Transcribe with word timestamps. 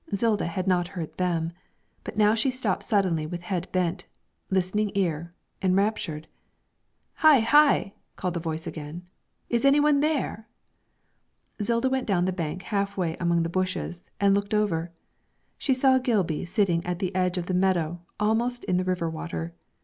Zilda 0.15 0.47
had 0.47 0.65
not 0.65 0.87
heard 0.97 1.15
them, 1.17 1.51
but 2.03 2.17
now 2.17 2.33
she 2.33 2.49
stopped 2.49 2.81
suddenly 2.81 3.27
with 3.27 3.43
head 3.43 3.71
bent, 3.71 4.05
listening 4.49 4.89
eager, 4.95 5.31
enraptured. 5.61 6.27
'Hi! 7.17 7.39
hi!' 7.41 7.93
called 8.15 8.33
the 8.33 8.39
voice 8.39 8.65
again. 8.65 9.03
'Is 9.47 9.63
any 9.63 9.79
one 9.79 9.99
there?' 9.99 10.47
Zilda 11.61 11.87
went 11.87 12.07
down 12.07 12.25
the 12.25 12.33
bank 12.33 12.63
halfway 12.63 13.15
among 13.17 13.43
the 13.43 13.47
bushes 13.47 14.09
and 14.19 14.33
looked 14.33 14.55
over. 14.55 14.91
She 15.59 15.75
saw 15.75 15.99
Gilby 15.99 16.45
sitting 16.45 16.83
at 16.83 16.97
the 16.97 17.13
edge 17.15 17.37
of 17.37 17.45
the 17.45 17.53
meadow 17.53 18.01
almost 18.19 18.63
in 18.63 18.77
the 18.77 18.83
river 18.83 19.07
water. 19.07 19.53